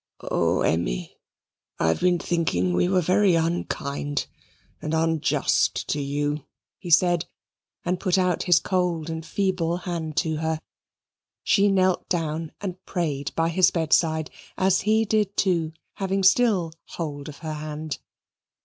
"Oh, 0.21 0.61
Emmy, 0.61 1.19
I've 1.77 1.99
been 1.99 2.17
thinking 2.17 2.73
we 2.73 2.87
were 2.89 3.01
very 3.01 3.35
unkind 3.35 4.25
and 4.81 4.95
unjust 4.95 5.87
to 5.89 6.01
you," 6.01 6.43
he 6.79 6.89
said 6.89 7.27
and 7.85 7.99
put 7.99 8.17
out 8.17 8.41
his 8.41 8.57
cold 8.59 9.11
and 9.11 9.23
feeble 9.23 9.77
hand 9.77 10.17
to 10.17 10.37
her. 10.37 10.59
She 11.43 11.67
knelt 11.69 12.09
down 12.09 12.51
and 12.59 12.83
prayed 12.83 13.31
by 13.35 13.49
his 13.49 13.69
bedside, 13.69 14.31
as 14.57 14.81
he 14.89 15.05
did 15.05 15.37
too, 15.37 15.71
having 15.93 16.23
still 16.23 16.73
hold 16.85 17.29
of 17.29 17.37
her 17.45 17.53
hand. 17.53 17.99